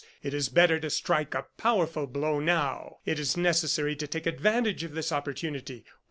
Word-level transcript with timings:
It 0.23 0.33
is 0.33 0.49
better 0.49 0.79
to 0.79 0.89
strike 0.89 1.35
a 1.35 1.45
powerful 1.59 2.07
blow 2.07 2.39
now. 2.39 2.97
It 3.05 3.19
is 3.19 3.37
necessary 3.37 3.95
to 3.97 4.07
take 4.07 4.25
advantage 4.25 4.83
of 4.83 4.95
this 4.95 5.11
opportunity. 5.11 5.85